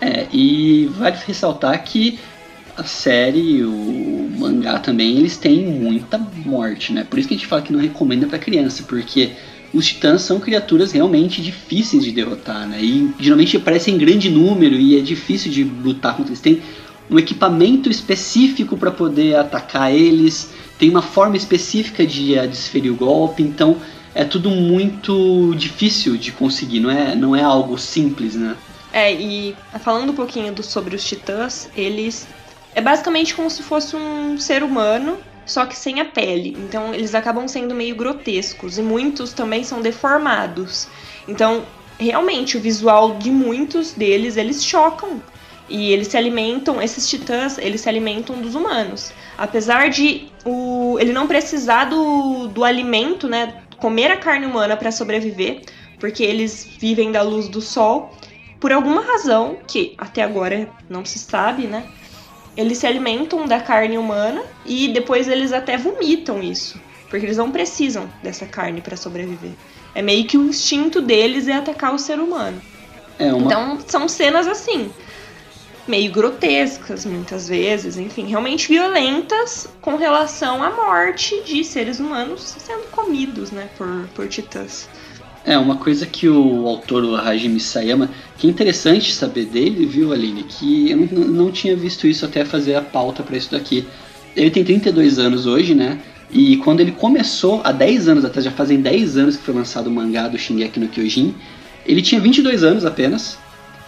É, 0.00 0.26
e 0.32 0.86
vale 0.86 1.16
ressaltar 1.26 1.82
que 1.84 2.18
a 2.76 2.84
série, 2.84 3.64
o 3.64 4.30
mangá 4.38 4.78
também, 4.78 5.18
eles 5.18 5.36
têm 5.36 5.66
muita 5.66 6.18
morte, 6.18 6.92
né? 6.92 7.04
Por 7.08 7.18
isso 7.18 7.28
que 7.28 7.34
a 7.34 7.36
gente 7.36 7.46
fala 7.46 7.62
que 7.62 7.72
não 7.72 7.80
recomenda 7.80 8.26
para 8.26 8.38
criança, 8.38 8.82
porque 8.86 9.32
os 9.72 9.86
titãs 9.86 10.22
são 10.22 10.38
criaturas 10.38 10.92
realmente 10.92 11.42
difíceis 11.42 12.04
de 12.04 12.12
derrotar, 12.12 12.66
né? 12.68 12.78
E 12.80 13.10
geralmente 13.18 13.56
aparecem 13.56 13.94
em 13.94 13.98
grande 13.98 14.30
número 14.30 14.74
e 14.74 14.98
é 14.98 15.00
difícil 15.00 15.50
de 15.50 15.64
lutar 15.64 16.16
contra 16.16 16.30
eles. 16.30 16.40
Tem 16.40 16.62
um 17.10 17.18
equipamento 17.18 17.90
específico 17.90 18.76
para 18.76 18.90
poder 18.90 19.36
atacar 19.36 19.92
eles, 19.92 20.50
tem 20.78 20.90
uma 20.90 21.02
forma 21.02 21.36
específica 21.36 22.06
de 22.06 22.34
desferir 22.48 22.90
o 22.90 22.96
golpe, 22.96 23.42
então 23.42 23.76
é 24.14 24.24
tudo 24.24 24.50
muito 24.50 25.54
difícil 25.54 26.16
de 26.16 26.32
conseguir, 26.32 26.80
não 26.80 26.90
é, 26.90 27.14
não 27.14 27.36
é 27.36 27.42
algo 27.42 27.78
simples, 27.78 28.34
né? 28.34 28.56
É, 28.92 29.12
e 29.12 29.54
falando 29.80 30.10
um 30.10 30.14
pouquinho 30.14 30.52
do, 30.54 30.62
sobre 30.62 30.96
os 30.96 31.04
titãs, 31.04 31.68
eles. 31.76 32.26
É 32.74 32.80
basicamente 32.80 33.34
como 33.34 33.50
se 33.50 33.62
fosse 33.62 33.94
um 33.94 34.38
ser 34.38 34.62
humano, 34.62 35.18
só 35.44 35.66
que 35.66 35.76
sem 35.76 36.00
a 36.00 36.04
pele. 36.06 36.56
Então 36.58 36.94
eles 36.94 37.14
acabam 37.14 37.46
sendo 37.46 37.74
meio 37.74 37.94
grotescos. 37.94 38.78
E 38.78 38.82
muitos 38.82 39.34
também 39.34 39.64
são 39.64 39.82
deformados. 39.82 40.88
Então, 41.28 41.64
realmente, 41.98 42.56
o 42.56 42.60
visual 42.60 43.18
de 43.18 43.30
muitos 43.30 43.92
deles, 43.92 44.38
eles 44.38 44.64
chocam 44.64 45.20
e 45.68 45.92
eles 45.92 46.08
se 46.08 46.16
alimentam, 46.16 46.80
esses 46.80 47.08
titãs, 47.08 47.58
eles 47.58 47.80
se 47.80 47.88
alimentam 47.88 48.40
dos 48.40 48.54
humanos. 48.54 49.12
Apesar 49.36 49.90
de 49.90 50.28
o, 50.44 50.96
ele 51.00 51.12
não 51.12 51.26
precisar 51.26 51.84
do, 51.84 52.46
do 52.48 52.64
alimento, 52.64 53.28
né? 53.28 53.62
Comer 53.78 54.10
a 54.10 54.16
carne 54.16 54.46
humana 54.46 54.76
para 54.76 54.92
sobreviver, 54.92 55.62
porque 55.98 56.22
eles 56.22 56.66
vivem 56.78 57.10
da 57.10 57.22
luz 57.22 57.48
do 57.48 57.60
sol. 57.60 58.14
Por 58.60 58.72
alguma 58.72 59.02
razão, 59.02 59.58
que 59.66 59.94
até 59.98 60.22
agora 60.22 60.68
não 60.88 61.04
se 61.04 61.18
sabe, 61.18 61.66
né? 61.66 61.84
Eles 62.56 62.78
se 62.78 62.86
alimentam 62.86 63.44
da 63.46 63.60
carne 63.60 63.98
humana 63.98 64.42
e 64.64 64.88
depois 64.88 65.28
eles 65.28 65.52
até 65.52 65.76
vomitam 65.76 66.42
isso. 66.42 66.80
Porque 67.10 67.26
eles 67.26 67.36
não 67.36 67.50
precisam 67.50 68.10
dessa 68.22 68.46
carne 68.46 68.80
para 68.80 68.96
sobreviver. 68.96 69.52
É 69.94 70.00
meio 70.00 70.26
que 70.26 70.38
o 70.38 70.48
instinto 70.48 71.02
deles 71.02 71.48
é 71.48 71.52
atacar 71.52 71.92
o 71.94 71.98
ser 71.98 72.18
humano. 72.18 72.60
É 73.18 73.32
uma... 73.32 73.46
Então 73.46 73.78
são 73.86 74.08
cenas 74.08 74.46
assim 74.46 74.90
meio 75.86 76.10
grotescas 76.10 77.04
muitas 77.04 77.48
vezes, 77.48 77.96
enfim, 77.96 78.26
realmente 78.26 78.68
violentas 78.68 79.68
com 79.80 79.96
relação 79.96 80.62
à 80.62 80.70
morte 80.70 81.42
de 81.44 81.62
seres 81.64 82.00
humanos 82.00 82.56
sendo 82.58 82.90
comidos, 82.90 83.50
né, 83.50 83.68
por, 83.76 84.08
por 84.14 84.28
titãs. 84.28 84.88
É, 85.44 85.56
uma 85.56 85.76
coisa 85.76 86.04
que 86.04 86.28
o 86.28 86.66
autor, 86.66 87.04
o 87.04 87.14
Hajime 87.14 87.60
Sayama, 87.60 88.10
que 88.36 88.48
é 88.48 88.50
interessante 88.50 89.12
saber 89.12 89.44
dele, 89.46 89.86
viu, 89.86 90.12
Aline, 90.12 90.42
que 90.42 90.90
eu 90.90 90.96
não, 90.96 91.06
não 91.06 91.52
tinha 91.52 91.76
visto 91.76 92.08
isso 92.08 92.24
até 92.24 92.44
fazer 92.44 92.74
a 92.74 92.82
pauta 92.82 93.22
para 93.22 93.36
isso 93.36 93.52
daqui. 93.52 93.86
Ele 94.34 94.50
tem 94.50 94.64
32 94.64 95.20
anos 95.20 95.46
hoje, 95.46 95.72
né? 95.72 96.00
E 96.32 96.56
quando 96.56 96.80
ele 96.80 96.90
começou, 96.90 97.60
há 97.62 97.70
10 97.70 98.08
anos 98.08 98.24
atrás, 98.24 98.44
já 98.44 98.50
fazem 98.50 98.80
10 98.80 99.16
anos 99.16 99.36
que 99.36 99.44
foi 99.44 99.54
lançado 99.54 99.86
o 99.86 99.90
mangá 99.90 100.26
do 100.26 100.36
Shingeki 100.36 100.80
no 100.80 100.88
Kyojin, 100.88 101.32
ele 101.86 102.02
tinha 102.02 102.20
22 102.20 102.64
anos 102.64 102.84
apenas, 102.84 103.38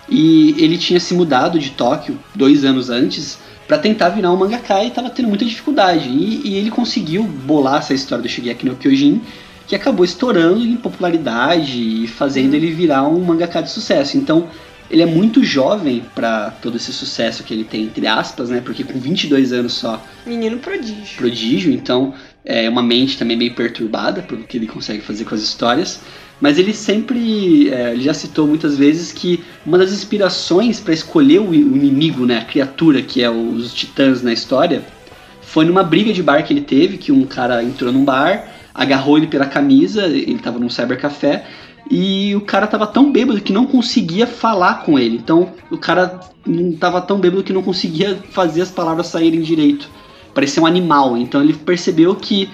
e 0.08 0.54
ele 0.58 0.78
tinha 0.78 0.98
se 0.98 1.14
mudado 1.14 1.58
de 1.58 1.70
Tóquio 1.70 2.18
dois 2.34 2.64
anos 2.64 2.90
antes 2.90 3.38
para 3.66 3.78
tentar 3.78 4.08
virar 4.08 4.32
um 4.32 4.36
mangaka 4.36 4.82
e 4.82 4.88
estava 4.88 5.10
tendo 5.10 5.28
muita 5.28 5.44
dificuldade. 5.44 6.08
E, 6.08 6.40
e, 6.44 6.54
ele 6.56 6.70
conseguiu 6.70 7.22
bolar 7.22 7.78
essa 7.78 7.92
história 7.92 8.22
do 8.22 8.28
Shigeki 8.28 8.64
no 8.64 8.76
Kyojin, 8.76 9.20
que 9.66 9.76
acabou 9.76 10.04
estourando 10.04 10.64
em 10.64 10.76
popularidade 10.76 11.78
e 12.04 12.08
fazendo 12.08 12.54
ele 12.54 12.72
virar 12.72 13.06
um 13.06 13.20
mangaka 13.20 13.60
de 13.60 13.70
sucesso. 13.70 14.16
Então, 14.16 14.48
ele 14.90 15.02
é 15.02 15.06
muito 15.06 15.44
jovem 15.44 16.02
para 16.14 16.50
todo 16.62 16.78
esse 16.78 16.92
sucesso 16.94 17.44
que 17.44 17.52
ele 17.52 17.64
tem, 17.64 17.84
entre 17.84 18.06
aspas, 18.06 18.48
né? 18.48 18.62
Porque 18.64 18.82
com 18.82 18.98
22 18.98 19.52
anos 19.52 19.74
só. 19.74 20.02
Menino 20.24 20.56
prodígio. 20.58 21.16
Prodígio, 21.18 21.70
então 21.70 22.14
é 22.42 22.66
uma 22.70 22.82
mente 22.82 23.18
também 23.18 23.36
meio 23.36 23.54
perturbada 23.54 24.22
pelo 24.22 24.44
que 24.44 24.56
ele 24.56 24.66
consegue 24.66 25.02
fazer 25.02 25.26
com 25.26 25.34
as 25.34 25.42
histórias. 25.42 26.00
Mas 26.40 26.58
ele 26.58 26.72
sempre 26.72 27.68
é, 27.68 27.92
ele 27.92 28.02
já 28.02 28.14
citou 28.14 28.46
muitas 28.46 28.76
vezes 28.76 29.12
que 29.12 29.42
uma 29.66 29.76
das 29.76 29.92
inspirações 29.92 30.78
para 30.80 30.94
escolher 30.94 31.40
o, 31.40 31.52
inimigo, 31.52 32.24
né, 32.24 32.38
a 32.38 32.44
criatura 32.44 33.02
que 33.02 33.22
é 33.22 33.28
os 33.28 33.74
titãs 33.74 34.22
na 34.22 34.32
história, 34.32 34.84
foi 35.40 35.64
numa 35.64 35.82
briga 35.82 36.12
de 36.12 36.22
bar 36.22 36.42
que 36.44 36.52
ele 36.52 36.60
teve, 36.60 36.98
que 36.98 37.10
um 37.10 37.24
cara 37.24 37.62
entrou 37.62 37.92
num 37.92 38.04
bar, 38.04 38.48
agarrou 38.74 39.16
ele 39.16 39.26
pela 39.26 39.46
camisa, 39.46 40.06
ele 40.06 40.34
estava 40.34 40.58
num 40.58 40.70
cybercafé, 40.70 41.44
e 41.90 42.36
o 42.36 42.42
cara 42.42 42.66
tava 42.66 42.86
tão 42.86 43.10
bêbado 43.10 43.40
que 43.40 43.52
não 43.52 43.66
conseguia 43.66 44.26
falar 44.26 44.82
com 44.84 44.98
ele. 44.98 45.16
Então 45.16 45.52
o 45.70 45.78
cara 45.78 46.20
tava 46.78 47.00
tão 47.00 47.18
bêbado 47.18 47.42
que 47.42 47.52
não 47.52 47.62
conseguia 47.62 48.18
fazer 48.30 48.62
as 48.62 48.70
palavras 48.70 49.06
saírem 49.06 49.40
direito. 49.40 49.88
Parecia 50.34 50.62
um 50.62 50.66
animal. 50.66 51.16
Então 51.16 51.42
ele 51.42 51.54
percebeu 51.54 52.14
que 52.14 52.48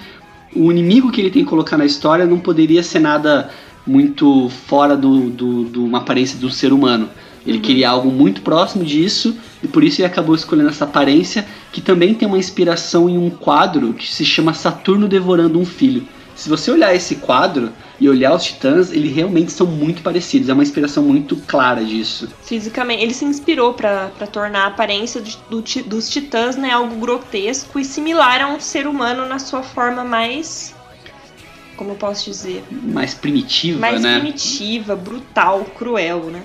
o 0.55 0.71
inimigo 0.71 1.11
que 1.11 1.21
ele 1.21 1.31
tem 1.31 1.43
que 1.43 1.51
colocar 1.51 1.77
na 1.77 1.85
história 1.85 2.25
não 2.25 2.39
poderia 2.39 2.83
ser 2.83 3.01
nada 3.01 3.51
muito 3.87 4.49
fora 4.67 4.97
do, 4.97 5.31
do, 5.31 5.65
do 5.65 5.85
uma 5.85 5.99
aparência 5.99 6.39
de 6.39 6.47
um 6.47 6.51
ser 6.51 6.73
humano. 6.73 7.09
Ele 7.47 7.59
uhum. 7.59 7.63
queria 7.63 7.91
algo 7.91 8.11
muito 8.11 8.41
próximo 8.43 8.85
disso 8.85 9.37
e 9.63 9.69
por 9.69 9.85
isso 9.85 10.01
ele 10.01 10.07
acabou 10.07 10.35
escolhendo 10.35 10.71
essa 10.71 10.85
aparência 10.85 11.47
que 11.73 11.81
também 11.81 12.15
tem 12.15 12.27
uma 12.27 12.39
inspiração 12.39 13.09
em 13.09 13.19
um 13.19 13.31
quadro 13.31 13.93
que 13.93 14.13
se 14.13 14.25
chama 14.25 14.55
Saturno 14.55 15.07
devorando 15.07 15.59
um 15.59 15.65
filho. 15.65 16.07
Se 16.35 16.49
você 16.49 16.71
olhar 16.71 16.95
esse 16.95 17.17
quadro 17.17 17.73
e 18.01 18.09
olhar 18.09 18.35
os 18.35 18.43
titãs, 18.43 18.91
eles 18.91 19.15
realmente 19.15 19.53
são 19.53 19.67
muito 19.67 20.03
parecidos. 20.03 20.49
É 20.49 20.53
uma 20.53 20.65
inspiração 20.65 21.03
muito 21.03 21.37
clara 21.37 21.85
disso. 21.85 22.29
Fisicamente, 22.43 23.03
ele 23.03 23.15
se 23.15 23.25
inspirou 23.25 23.73
para 23.73 24.09
tornar 24.33 24.65
a 24.65 24.67
aparência 24.67 25.21
do, 25.21 25.63
do, 25.63 25.85
dos 25.85 26.11
titãs 26.11 26.57
né, 26.57 26.73
algo 26.73 26.97
grotesco 26.97 27.79
e 27.79 27.85
similar 27.85 28.41
a 28.41 28.49
um 28.49 28.59
ser 28.59 28.89
humano 28.89 29.27
na 29.27 29.39
sua 29.39 29.63
forma 29.63 30.03
mais 30.03 30.75
como 31.77 31.91
eu 31.91 31.97
posso 31.97 32.31
dizer? 32.31 32.65
Mais 32.71 33.15
primitiva, 33.15 33.79
mais 33.79 34.01
né? 34.01 34.11
Mais 34.11 34.23
primitiva, 34.23 34.97
brutal, 34.97 35.65
cruel, 35.77 36.25
né? 36.25 36.43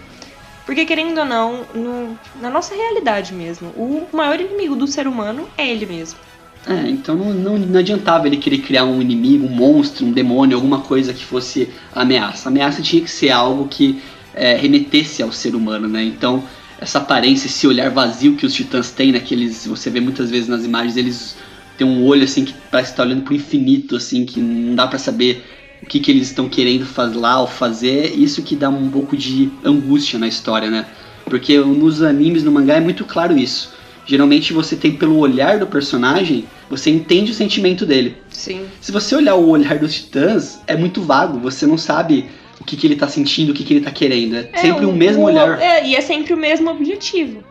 Porque, 0.65 0.85
querendo 0.85 1.17
ou 1.17 1.25
não, 1.25 1.65
no, 1.73 2.19
na 2.39 2.49
nossa 2.49 2.75
realidade 2.75 3.33
mesmo, 3.33 3.69
o 3.69 4.07
maior 4.13 4.39
inimigo 4.39 4.75
do 4.75 4.85
ser 4.85 5.07
humano 5.07 5.47
é 5.57 5.67
ele 5.67 5.85
mesmo. 5.85 6.19
É, 6.67 6.89
então 6.89 7.15
não, 7.15 7.33
não, 7.33 7.57
não, 7.57 7.79
adiantava 7.79 8.27
ele 8.27 8.37
querer 8.37 8.59
criar 8.59 8.83
um 8.83 9.01
inimigo, 9.01 9.47
um 9.47 9.49
monstro, 9.49 10.05
um 10.05 10.11
demônio, 10.11 10.55
alguma 10.55 10.81
coisa 10.81 11.13
que 11.13 11.23
fosse 11.23 11.69
ameaça. 11.91 12.47
A 12.47 12.51
ameaça 12.51 12.81
tinha 12.81 13.01
que 13.01 13.09
ser 13.09 13.31
algo 13.31 13.67
que 13.67 14.01
é, 14.33 14.55
remetesse 14.55 15.23
ao 15.23 15.31
ser 15.31 15.55
humano, 15.55 15.87
né? 15.87 16.03
Então, 16.03 16.43
essa 16.79 16.99
aparência, 16.99 17.47
esse 17.47 17.65
olhar 17.65 17.89
vazio 17.89 18.35
que 18.35 18.45
os 18.45 18.53
titãs 18.53 18.91
têm, 18.91 19.11
né? 19.11 19.19
Que 19.19 19.33
eles, 19.33 19.65
você 19.65 19.89
vê 19.89 19.99
muitas 19.99 20.29
vezes 20.29 20.47
nas 20.47 20.63
imagens, 20.65 20.95
eles 20.97 21.35
tem 21.79 21.87
um 21.87 22.05
olho 22.05 22.25
assim 22.25 22.43
que 22.43 22.53
parece 22.69 22.91
estar 22.91 23.03
tá 23.03 23.07
olhando 23.07 23.23
pro 23.23 23.33
infinito, 23.33 23.95
assim, 23.95 24.25
que 24.25 24.41
não 24.41 24.75
dá 24.75 24.85
para 24.85 24.99
saber 24.99 25.41
o 25.81 25.85
que, 25.85 26.01
que 26.01 26.11
eles 26.11 26.27
estão 26.27 26.49
querendo 26.49 26.85
fazer 26.85 27.17
lá 27.17 27.39
ou 27.39 27.47
fazer. 27.47 28.13
Isso 28.17 28.43
que 28.43 28.53
dá 28.53 28.69
um 28.69 28.89
pouco 28.89 29.15
de 29.15 29.49
angústia 29.63 30.19
na 30.19 30.27
história, 30.27 30.69
né? 30.69 30.85
Porque 31.23 31.57
nos 31.57 32.03
animes, 32.03 32.43
no 32.43 32.51
mangá, 32.51 32.75
é 32.75 32.81
muito 32.81 33.05
claro 33.05 33.37
isso. 33.37 33.73
Geralmente 34.05 34.51
você 34.51 34.75
tem 34.75 34.91
pelo 34.91 35.17
olhar 35.17 35.59
do 35.59 35.67
personagem, 35.67 36.45
você 36.69 36.89
entende 36.89 37.31
o 37.31 37.35
sentimento 37.35 37.85
dele. 37.85 38.17
Sim. 38.29 38.65
Se 38.81 38.91
você 38.91 39.15
olhar 39.15 39.35
o 39.35 39.47
olhar 39.47 39.79
dos 39.79 39.93
titãs, 39.93 40.59
é 40.67 40.75
muito 40.75 41.01
vago, 41.01 41.39
você 41.39 41.65
não 41.65 41.77
sabe 41.77 42.25
o 42.59 42.63
que, 42.65 42.75
que 42.75 42.87
ele 42.87 42.97
tá 42.97 43.07
sentindo, 43.07 43.51
o 43.51 43.53
que, 43.53 43.63
que 43.63 43.73
ele 43.73 43.85
tá 43.85 43.91
querendo. 43.91 44.35
É, 44.35 44.49
é 44.51 44.57
sempre 44.57 44.85
o, 44.85 44.89
o 44.89 44.93
mesmo 44.93 45.21
o, 45.21 45.25
olhar. 45.27 45.61
É, 45.61 45.87
e 45.87 45.95
é 45.95 46.01
sempre 46.01 46.33
o 46.33 46.37
mesmo 46.37 46.69
objetivo 46.69 47.41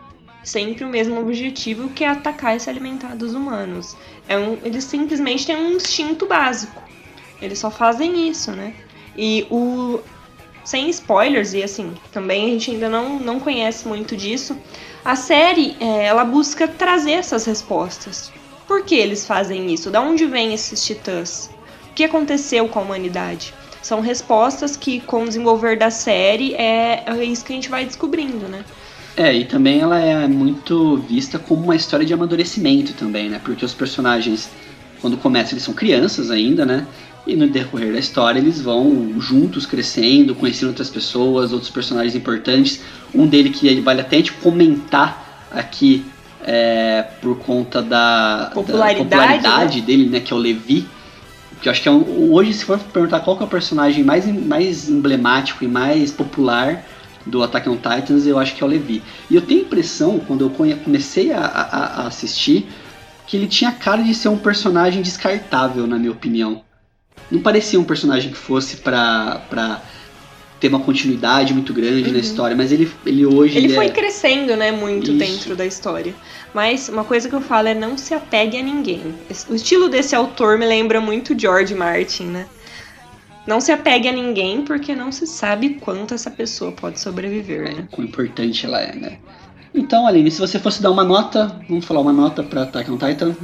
sempre 0.43 0.83
o 0.83 0.89
mesmo 0.89 1.19
objetivo 1.19 1.89
que 1.89 2.03
é 2.03 2.07
atacar 2.07 2.55
e 2.55 2.59
se 2.59 2.69
alimentar 2.69 3.15
dos 3.15 3.33
humanos. 3.33 3.95
É 4.27 4.37
um, 4.37 4.57
eles 4.63 4.83
simplesmente 4.83 5.45
têm 5.45 5.55
um 5.55 5.71
instinto 5.71 6.25
básico. 6.25 6.81
Eles 7.41 7.59
só 7.59 7.71
fazem 7.71 8.29
isso, 8.29 8.51
né? 8.51 8.73
E 9.17 9.45
o. 9.49 9.99
Sem 10.63 10.89
spoilers, 10.89 11.53
e 11.53 11.63
assim, 11.63 11.95
também 12.11 12.45
a 12.45 12.49
gente 12.49 12.71
ainda 12.71 12.89
não, 12.89 13.17
não 13.17 13.39
conhece 13.39 13.87
muito 13.87 14.15
disso. 14.15 14.55
A 15.03 15.15
série, 15.15 15.75
é, 15.79 16.05
ela 16.05 16.23
busca 16.23 16.67
trazer 16.67 17.13
essas 17.13 17.45
respostas. 17.45 18.31
Por 18.67 18.83
que 18.83 18.93
eles 18.93 19.25
fazem 19.25 19.73
isso? 19.73 19.89
Da 19.89 19.99
onde 19.99 20.25
vêm 20.25 20.53
esses 20.53 20.85
titãs? 20.85 21.49
O 21.89 21.93
que 21.95 22.03
aconteceu 22.03 22.67
com 22.67 22.77
a 22.77 22.81
humanidade? 22.83 23.51
São 23.81 23.99
respostas 23.99 24.77
que, 24.77 24.99
com 25.01 25.23
o 25.23 25.27
desenvolver 25.27 25.77
da 25.77 25.89
série, 25.89 26.53
é, 26.53 27.03
é 27.07 27.23
isso 27.23 27.43
que 27.43 27.53
a 27.53 27.55
gente 27.55 27.69
vai 27.69 27.85
descobrindo, 27.85 28.47
né? 28.47 28.63
É, 29.15 29.35
e 29.35 29.45
também 29.45 29.79
ela 29.79 29.99
é 29.99 30.27
muito 30.27 30.97
vista 30.97 31.37
como 31.37 31.63
uma 31.63 31.75
história 31.75 32.05
de 32.05 32.13
amadurecimento 32.13 32.93
também, 32.93 33.29
né? 33.29 33.41
Porque 33.43 33.65
os 33.65 33.73
personagens, 33.73 34.49
quando 35.01 35.17
começam, 35.17 35.53
eles 35.53 35.63
são 35.63 35.73
crianças 35.73 36.31
ainda, 36.31 36.65
né? 36.65 36.87
E 37.27 37.35
no 37.35 37.47
decorrer 37.47 37.91
da 37.91 37.99
história 37.99 38.39
eles 38.39 38.61
vão 38.61 39.19
juntos 39.19 39.65
crescendo, 39.65 40.33
conhecendo 40.33 40.69
outras 40.69 40.89
pessoas, 40.89 41.51
outros 41.51 41.69
personagens 41.69 42.15
importantes. 42.15 42.81
Um 43.13 43.27
dele 43.27 43.49
que 43.49 43.79
vale 43.81 44.01
até 44.01 44.21
de 44.21 44.31
comentar 44.31 45.47
aqui 45.51 46.05
é, 46.43 47.03
por 47.21 47.37
conta 47.39 47.81
da 47.81 48.51
popularidade, 48.53 49.09
da 49.09 49.17
popularidade 49.17 49.79
né? 49.81 49.85
dele, 49.85 50.09
né? 50.09 50.19
Que 50.19 50.31
é 50.31 50.35
o 50.35 50.39
Levi. 50.39 50.87
Que 51.61 51.67
eu 51.67 51.71
acho 51.71 51.81
que 51.81 51.89
é 51.89 51.91
um, 51.91 52.31
hoje, 52.31 52.53
se 52.53 52.63
for 52.63 52.79
perguntar 52.79 53.19
qual 53.19 53.37
é 53.39 53.43
o 53.43 53.47
personagem 53.47 54.03
mais, 54.03 54.25
mais 54.25 54.89
emblemático 54.89 55.63
e 55.63 55.67
mais 55.67 56.09
popular, 56.09 56.85
do 57.25 57.43
Attack 57.43 57.69
on 57.69 57.75
Titans, 57.75 58.25
eu 58.25 58.39
acho 58.39 58.55
que 58.55 58.63
é 58.63 58.65
o 58.65 58.69
Levi. 58.69 59.03
E 59.29 59.35
eu 59.35 59.41
tenho 59.41 59.61
a 59.61 59.63
impressão, 59.63 60.19
quando 60.19 60.45
eu 60.45 60.77
comecei 60.83 61.31
a, 61.31 61.41
a, 61.41 62.01
a 62.03 62.07
assistir, 62.07 62.67
que 63.27 63.37
ele 63.37 63.47
tinha 63.47 63.71
cara 63.71 64.01
de 64.01 64.13
ser 64.15 64.29
um 64.29 64.37
personagem 64.37 65.01
descartável, 65.01 65.85
na 65.85 65.97
minha 65.97 66.11
opinião. 66.11 66.63
Não 67.29 67.41
parecia 67.41 67.79
um 67.79 67.83
personagem 67.83 68.31
que 68.31 68.37
fosse 68.37 68.77
pra, 68.77 69.41
pra 69.49 69.81
ter 70.59 70.67
uma 70.67 70.79
continuidade 70.79 71.53
muito 71.53 71.73
grande 71.73 72.07
uhum. 72.07 72.13
na 72.13 72.19
história, 72.19 72.55
mas 72.55 72.71
ele, 72.71 72.91
ele 73.05 73.25
hoje. 73.25 73.57
Ele, 73.57 73.67
ele 73.67 73.75
foi 73.75 73.85
é... 73.85 73.89
crescendo, 73.89 74.55
né, 74.55 74.71
muito 74.71 75.11
Isso. 75.11 75.19
dentro 75.19 75.55
da 75.55 75.65
história. 75.65 76.13
Mas 76.53 76.89
uma 76.89 77.03
coisa 77.03 77.29
que 77.29 77.35
eu 77.35 77.41
falo 77.41 77.67
é 77.67 77.75
não 77.75 77.97
se 77.97 78.13
apegue 78.13 78.57
a 78.57 78.63
ninguém. 78.63 79.13
O 79.47 79.55
estilo 79.55 79.87
desse 79.87 80.15
autor 80.15 80.57
me 80.57 80.65
lembra 80.65 80.99
muito 80.99 81.39
George 81.39 81.75
Martin, 81.75 82.25
né? 82.25 82.47
Não 83.49 83.59
se 83.59 83.71
apegue 83.71 84.07
a 84.07 84.11
ninguém, 84.11 84.61
porque 84.63 84.93
não 84.93 85.11
se 85.11 85.25
sabe 85.25 85.79
quanto 85.81 86.13
essa 86.13 86.29
pessoa 86.29 86.71
pode 86.71 86.99
sobreviver, 86.99 87.63
né? 87.75 87.87
Quão 87.89 88.05
importante 88.05 88.63
ela 88.63 88.79
é, 88.79 88.95
né? 88.95 89.17
Então, 89.73 90.05
Aline, 90.05 90.29
se 90.29 90.39
você 90.39 90.59
fosse 90.59 90.83
dar 90.83 90.91
uma 90.91 91.03
nota, 91.03 91.59
vamos 91.67 91.83
falar 91.83 92.01
uma 92.01 92.13
nota 92.13 92.43
pra 92.43 92.61
Attack 92.61 92.91
on 92.91 92.99
Titan? 92.99 93.35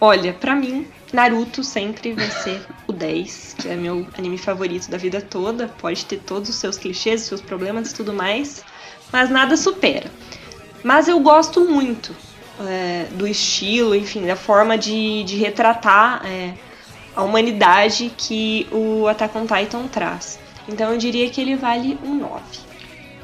Olha, 0.00 0.32
pra 0.32 0.56
mim, 0.56 0.84
Naruto 1.12 1.62
sempre 1.62 2.14
vai 2.14 2.28
ser 2.32 2.66
o 2.88 2.92
10, 2.92 3.54
que 3.60 3.68
é 3.68 3.76
meu 3.76 4.04
anime 4.18 4.38
favorito 4.38 4.90
da 4.90 4.98
vida 4.98 5.20
toda. 5.20 5.68
Pode 5.68 6.04
ter 6.04 6.18
todos 6.18 6.48
os 6.48 6.56
seus 6.56 6.76
clichês, 6.76 7.22
os 7.22 7.28
seus 7.28 7.40
problemas 7.40 7.92
e 7.92 7.94
tudo 7.94 8.12
mais, 8.12 8.64
mas 9.12 9.30
nada 9.30 9.56
supera. 9.56 10.10
Mas 10.82 11.06
eu 11.06 11.20
gosto 11.20 11.60
muito 11.60 12.12
é, 12.66 13.06
do 13.12 13.24
estilo, 13.24 13.94
enfim, 13.94 14.26
da 14.26 14.34
forma 14.34 14.76
de, 14.76 15.22
de 15.22 15.36
retratar 15.36 16.26
é, 16.26 16.54
a 17.14 17.22
humanidade 17.22 18.12
que 18.16 18.66
o 18.72 19.06
Attack 19.06 19.36
on 19.36 19.46
Titan 19.46 19.86
traz. 19.86 20.38
Então 20.68 20.92
eu 20.92 20.98
diria 20.98 21.28
que 21.30 21.40
ele 21.40 21.56
vale 21.56 21.98
um 22.04 22.14
9. 22.14 22.42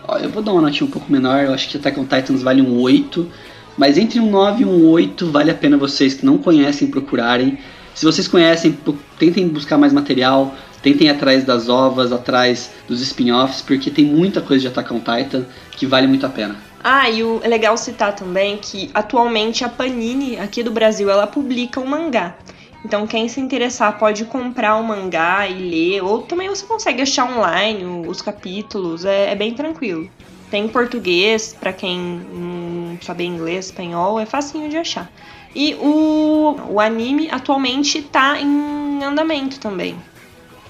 Ó, 0.06 0.18
eu 0.18 0.30
vou 0.30 0.42
dar 0.42 0.52
uma 0.52 0.62
notinha 0.62 0.86
um 0.86 0.90
pouco 0.90 1.10
menor, 1.10 1.44
eu 1.44 1.54
acho 1.54 1.68
que 1.68 1.76
Attack 1.76 1.98
on 1.98 2.04
Titans 2.04 2.42
vale 2.42 2.62
um 2.62 2.80
8. 2.80 3.30
Mas 3.76 3.96
entre 3.96 4.20
um 4.20 4.30
9 4.30 4.62
e 4.62 4.66
um 4.66 4.88
8 4.88 5.30
vale 5.30 5.50
a 5.50 5.54
pena 5.54 5.76
vocês 5.76 6.14
que 6.14 6.26
não 6.26 6.36
conhecem 6.36 6.88
procurarem. 6.88 7.58
Se 7.94 8.04
vocês 8.04 8.28
conhecem, 8.28 8.78
tentem 9.18 9.48
buscar 9.48 9.78
mais 9.78 9.92
material, 9.92 10.54
tentem 10.82 11.06
ir 11.06 11.10
atrás 11.10 11.44
das 11.44 11.68
ovas, 11.68 12.12
atrás 12.12 12.70
dos 12.88 13.00
spin-offs, 13.00 13.62
porque 13.62 13.90
tem 13.90 14.04
muita 14.04 14.40
coisa 14.40 14.62
de 14.62 14.68
Attack 14.68 14.92
on 14.92 15.00
Titan 15.00 15.44
que 15.72 15.86
vale 15.86 16.06
muito 16.06 16.26
a 16.26 16.28
pena. 16.28 16.56
Ah, 16.82 17.10
e 17.10 17.22
o, 17.22 17.40
é 17.42 17.48
legal 17.48 17.76
citar 17.76 18.14
também 18.14 18.56
que 18.56 18.90
atualmente 18.94 19.64
a 19.64 19.68
Panini 19.68 20.38
aqui 20.38 20.62
do 20.62 20.70
Brasil 20.70 21.10
ela 21.10 21.26
publica 21.26 21.78
um 21.78 21.86
mangá. 21.86 22.36
Então, 22.84 23.06
quem 23.06 23.28
se 23.28 23.40
interessar 23.40 23.98
pode 23.98 24.24
comprar 24.24 24.76
o 24.76 24.82
mangá 24.82 25.46
e 25.46 25.54
ler, 25.54 26.02
ou 26.02 26.22
também 26.22 26.48
você 26.48 26.64
consegue 26.64 27.02
achar 27.02 27.30
online 27.30 27.84
os 28.06 28.22
capítulos, 28.22 29.04
é, 29.04 29.32
é 29.32 29.34
bem 29.34 29.54
tranquilo. 29.54 30.10
Tem 30.50 30.66
português, 30.66 31.54
para 31.58 31.72
quem 31.72 31.98
não 31.98 32.98
sabe 33.02 33.24
inglês, 33.24 33.66
espanhol, 33.66 34.18
é 34.18 34.26
facinho 34.26 34.68
de 34.68 34.76
achar. 34.76 35.10
E 35.54 35.74
o, 35.74 36.56
o 36.70 36.80
anime 36.80 37.28
atualmente 37.30 38.02
tá 38.02 38.40
em 38.40 39.04
andamento 39.04 39.60
também. 39.60 39.96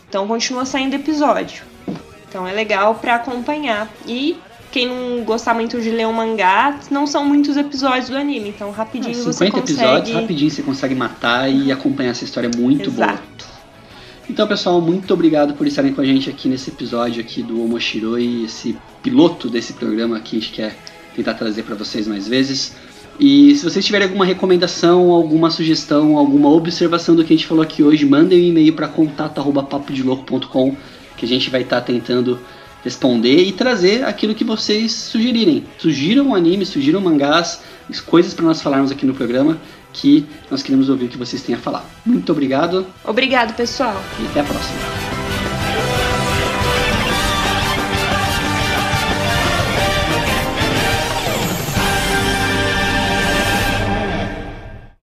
Então 0.08 0.26
continua 0.26 0.66
saindo 0.66 0.96
episódio. 0.96 1.62
Então 2.28 2.46
é 2.46 2.52
legal 2.52 2.94
para 2.96 3.14
acompanhar. 3.14 3.88
E 4.06 4.38
quem 4.70 4.86
não 4.86 5.24
gostar 5.24 5.54
muito 5.54 5.80
de 5.80 5.90
ler 5.90 6.06
um 6.06 6.12
mangá, 6.12 6.78
não 6.90 7.06
são 7.06 7.24
muitos 7.24 7.56
episódios 7.56 8.08
do 8.08 8.16
anime. 8.16 8.50
Então 8.50 8.70
rapidinho 8.70 9.12
é, 9.12 9.22
você 9.22 9.50
consegue... 9.50 9.50
50 9.50 9.72
episódios, 9.72 10.16
rapidinho 10.16 10.50
você 10.50 10.62
consegue 10.62 10.94
matar 10.94 11.50
e 11.50 11.72
acompanhar 11.72 12.10
essa 12.10 12.24
história 12.24 12.50
muito 12.56 12.90
Exato. 12.90 13.12
boa. 13.12 13.50
Então, 14.28 14.46
pessoal, 14.46 14.80
muito 14.80 15.12
obrigado 15.12 15.54
por 15.54 15.66
estarem 15.66 15.92
com 15.92 16.00
a 16.00 16.04
gente 16.04 16.30
aqui 16.30 16.48
nesse 16.48 16.70
episódio 16.70 17.20
aqui 17.20 17.42
do 17.42 17.64
Omoshiroi, 17.64 18.44
esse 18.44 18.78
piloto 19.02 19.48
desse 19.48 19.72
programa 19.72 20.20
que 20.20 20.36
a 20.36 20.40
gente 20.40 20.52
quer 20.52 20.76
tentar 21.16 21.34
trazer 21.34 21.64
para 21.64 21.74
vocês 21.74 22.06
mais 22.06 22.28
vezes. 22.28 22.76
E 23.18 23.56
se 23.56 23.64
vocês 23.64 23.84
tiverem 23.84 24.06
alguma 24.06 24.24
recomendação, 24.24 25.10
alguma 25.10 25.50
sugestão, 25.50 26.16
alguma 26.16 26.48
observação 26.48 27.16
do 27.16 27.24
que 27.24 27.34
a 27.34 27.36
gente 27.36 27.46
falou 27.46 27.62
aqui 27.62 27.82
hoje, 27.82 28.06
mandem 28.06 28.40
um 28.40 28.44
e-mail 28.44 28.72
para 28.72 28.86
contato@papodelouco.com 28.86 30.76
que 31.16 31.24
a 31.24 31.28
gente 31.28 31.50
vai 31.50 31.62
estar 31.62 31.80
tá 31.80 31.82
tentando 31.82 32.38
responder 32.84 33.42
e 33.42 33.52
trazer 33.52 34.04
aquilo 34.04 34.34
que 34.34 34.44
vocês 34.44 34.92
sugerirem. 34.92 35.64
Sugiram 35.78 36.34
anime, 36.34 36.64
sugiram 36.64 37.00
mangás, 37.00 37.62
coisas 38.00 38.34
para 38.34 38.44
nós 38.44 38.62
falarmos 38.62 38.90
aqui 38.90 39.04
no 39.04 39.14
programa 39.14 39.58
que 39.92 40.26
nós 40.50 40.62
queremos 40.62 40.88
ouvir 40.88 41.06
o 41.06 41.08
que 41.08 41.18
vocês 41.18 41.42
têm 41.42 41.54
a 41.54 41.58
falar. 41.58 41.84
Muito 42.06 42.30
obrigado. 42.30 42.86
Obrigado, 43.04 43.54
pessoal. 43.54 44.00
E 44.20 44.26
até 44.26 44.40
a 44.40 44.44
próxima. 44.44 45.09